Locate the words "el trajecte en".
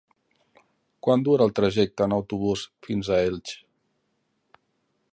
1.49-2.17